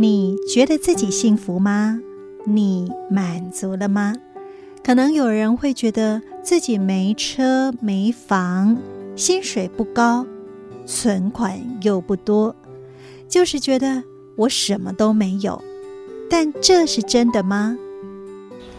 [0.00, 2.00] 你觉得自己幸福吗？
[2.46, 4.14] 你满足了吗？
[4.82, 8.78] 可能有人会觉得自己没车没房，
[9.14, 10.24] 薪水不高，
[10.86, 12.56] 存款又不多，
[13.28, 14.02] 就是觉得
[14.36, 15.62] 我什么都没有。
[16.30, 17.76] 但这是真的吗？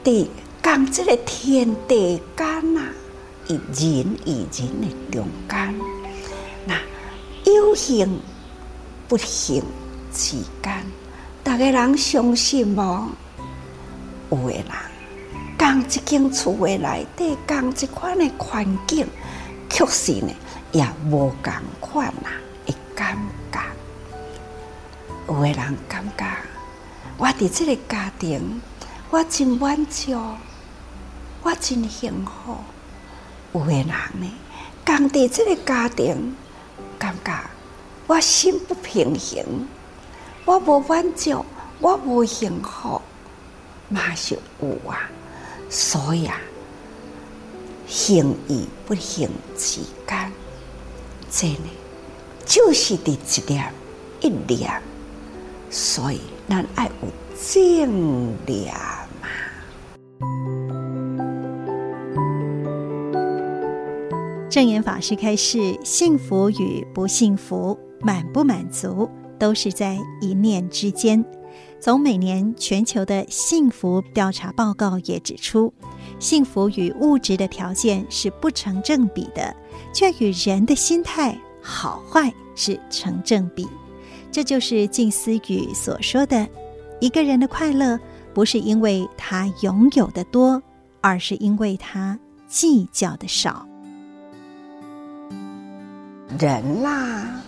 [0.03, 0.25] 对，
[0.63, 2.81] 讲这个天地间呐，
[3.47, 5.75] 以人一人的中间，
[6.65, 6.81] 那
[7.45, 8.19] 有形
[9.07, 9.61] 不形
[10.11, 10.83] 之间，
[11.43, 13.09] 大家人相信吗？
[14.29, 14.65] 有的人
[15.57, 19.05] 讲一间厝的内底，讲一款的环境，
[19.69, 20.31] 确实呢
[20.71, 22.29] 也无共款呐，
[22.65, 23.17] 会感
[23.51, 23.59] 觉。
[25.27, 26.25] 有的人感觉，
[27.17, 28.61] 我伫这个家庭，
[29.09, 30.17] 我真满足，
[31.43, 32.55] 我真幸福。
[33.53, 34.31] 有的人呢，
[34.85, 36.35] 讲伫这个家庭，
[36.97, 37.37] 感觉
[38.07, 39.67] 我心不平衡，
[40.45, 41.45] 我无满足，
[41.79, 43.01] 我无幸福。
[43.89, 45.09] 嘛是有啊，
[45.69, 46.39] 所以啊，
[47.87, 50.31] 幸与不幸之间，
[51.29, 51.69] 这呢
[52.45, 53.73] 就是伫一念
[54.21, 54.81] 一念，
[55.69, 58.73] 所以咱爱有正念
[59.21, 59.27] 嘛。
[64.49, 69.09] 证严法师开示：幸福与不幸福，满不满足，
[69.41, 71.25] 都是在一念之间。
[71.79, 75.73] 从每年全球的幸福调查报告也指出，
[76.19, 79.51] 幸福与物质的条件是不成正比的，
[79.91, 83.67] 却与人的心态好坏是成正比。
[84.31, 86.47] 这就是静思语所说的：
[86.99, 87.99] 一个人的快乐
[88.35, 90.61] 不是因为他拥有的多，
[91.01, 92.17] 而是因为他
[92.47, 93.65] 计较的少。
[96.39, 97.41] 人啦，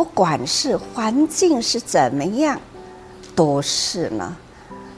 [0.00, 2.58] 不管是环境是怎么样。
[3.36, 4.34] 都是呢，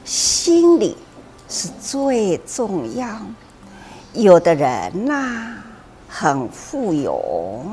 [0.05, 0.95] 心里
[1.49, 3.05] 是最重要。
[4.13, 5.55] 有的人呐、
[6.07, 7.65] 很富有，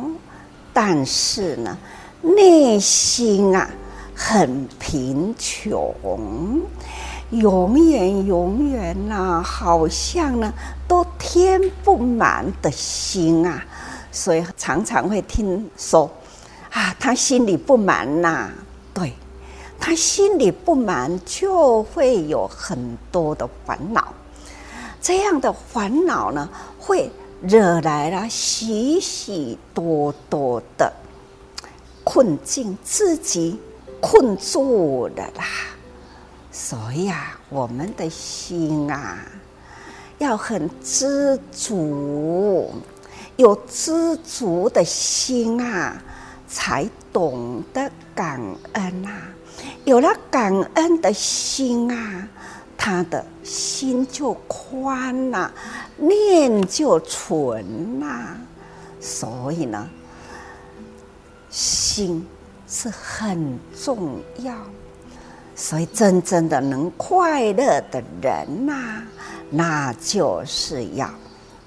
[0.72, 1.78] 但是呢，
[2.20, 3.70] 内心啊
[4.12, 5.94] 很贫穷，
[7.30, 10.52] 永远永远呐、好像呢
[10.88, 13.64] 都填不满的心啊，
[14.10, 16.10] 所以常常会听说
[16.70, 18.52] 啊，他心里不满呐、啊，
[18.94, 19.12] 对。
[19.82, 24.12] 他心里不满，就会有很多的烦恼。
[25.00, 26.46] 这样的烦恼呢，
[26.78, 27.10] 会
[27.40, 30.92] 惹来了许许多多的
[32.04, 33.58] 困境，自己
[34.02, 35.46] 困住了啦。
[36.52, 39.16] 所以啊，我们的心啊，
[40.18, 42.70] 要很知足，
[43.36, 45.96] 有知足的心啊，
[46.50, 48.40] 才懂得感
[48.72, 49.22] 恩啊。
[49.84, 52.28] 有了感恩的心啊，
[52.76, 55.52] 他的心就宽了，
[55.96, 58.36] 念就纯了。
[59.00, 59.88] 所以呢，
[61.48, 62.26] 心
[62.66, 64.54] 是很重要。
[65.54, 69.02] 所以真正的能快乐的人呐、
[69.50, 71.10] 那就是要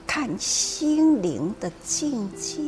[0.08, 2.62] 看心灵的境界。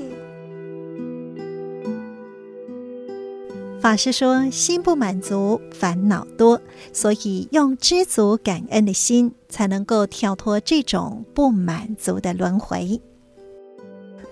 [3.86, 6.60] 法师说：“心不满足，烦恼多，
[6.92, 13.00] 所以用知足感恩的心，才能够跳脱这种不满足的轮回。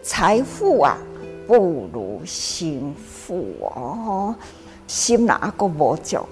[0.01, 0.97] 财富啊，
[1.45, 4.33] 不如心富哦。
[4.87, 6.25] 心哪个无足，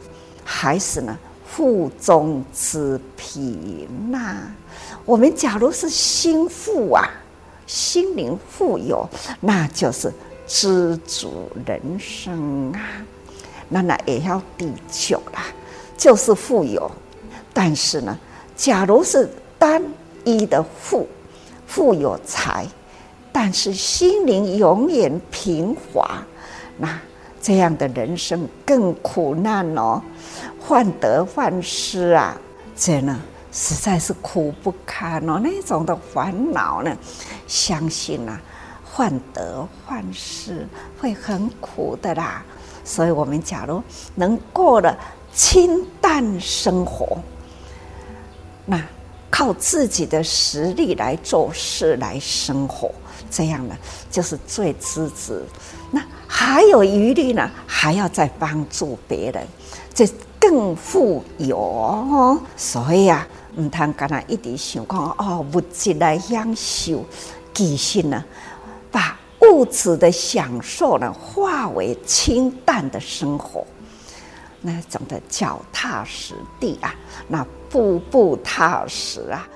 [0.44, 1.16] 还是呢，
[1.46, 4.52] 腹中之贫呐。
[5.06, 7.08] 我们假如是心富啊，
[7.68, 9.08] 心灵富有，
[9.42, 10.12] 那就是。”
[10.54, 12.82] 知足人生啊，
[13.70, 15.46] 那那也要地久啦，
[15.96, 16.92] 就是富有。
[17.54, 18.20] 但是呢，
[18.54, 19.82] 假如是单
[20.26, 21.08] 一的富，
[21.66, 22.68] 富有财，
[23.32, 26.22] 但是心灵永远平滑，
[26.78, 27.00] 那
[27.42, 30.02] 这样的人生更苦难哦，
[30.60, 32.38] 患得患失啊，
[32.76, 33.18] 这呢
[33.54, 35.40] 实在是苦不堪哦。
[35.42, 36.94] 那种的烦恼呢，
[37.48, 38.38] 相信啊。
[39.02, 40.68] 患得患失
[41.00, 42.46] 会很苦的啦，
[42.84, 43.82] 所以我们假如
[44.14, 44.96] 能过了
[45.34, 47.18] 清淡生活，
[48.64, 48.80] 那
[49.28, 52.92] 靠自己的实力来做事来生活，
[53.32, 53.76] 这样呢
[54.12, 55.42] 就是最知足。
[55.90, 59.44] 那还有余力呢，还要再帮助别人，
[59.96, 60.08] 这
[60.40, 62.40] 更富有哦。
[62.56, 67.04] 所以啊，唔通干那一直想讲哦，物质来享受，
[67.52, 68.24] 其实呢。
[68.92, 73.66] 把物质的享受呢，化为清淡的生活，
[74.62, 76.94] 那种的脚踏实地啊，
[77.28, 79.48] 那步步踏实啊。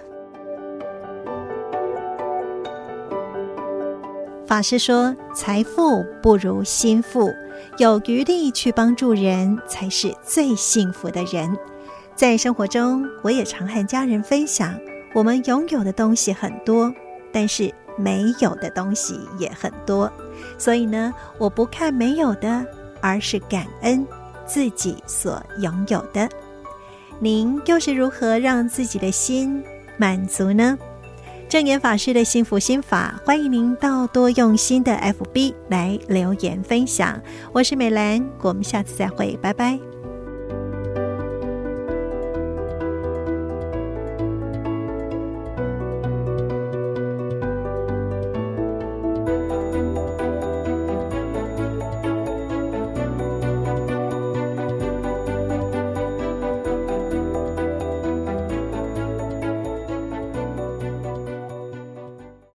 [4.47, 7.31] 法师说：“财富不如心富，
[7.79, 11.57] 有余力去帮助人，才是最幸福的人。”
[12.15, 14.79] 在生活中，我也常和家人分享，
[15.13, 16.93] 我们拥有的东西很多，
[17.33, 20.11] 但是没有的东西也很多。
[20.57, 22.65] 所以呢，我不看没有的，
[23.01, 24.05] 而是感恩
[24.45, 26.29] 自己所拥有的。
[27.19, 29.63] 您又是如何让自己的心
[29.97, 30.77] 满足呢？
[31.47, 37.21] 证严法师的幸福心法，欢迎您到多用心的 FB 来留言分享。
[37.53, 39.94] 我是美兰，我们下次再会，拜拜。